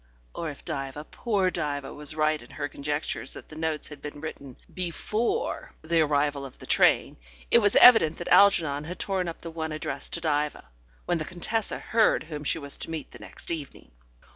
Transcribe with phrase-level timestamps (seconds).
[0.33, 4.19] ."or if Diva poor Diva was right in her conjectures that the notes had been
[4.19, 7.17] written before the arrival of the train,
[7.51, 10.67] it was evident that Algernon had torn up the one addressed to Diva,
[11.05, 13.91] when the Contessa heard whom she was to meet the next evening.